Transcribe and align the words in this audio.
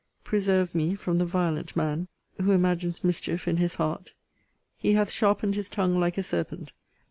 Preserve 0.23 0.73
me 0.73 0.95
from 0.95 1.19
the 1.19 1.27
violent 1.27 1.75
man. 1.75 2.07
Who 2.41 2.53
imagines 2.53 3.03
mischief 3.03 3.47
in 3.47 3.57
his 3.57 3.75
heart. 3.75 4.13
He 4.75 4.93
hath 4.93 5.11
sharpened 5.11 5.53
his 5.53 5.69
tongue 5.69 5.99
like 5.99 6.17
a 6.17 6.23
serpent. 6.23 6.73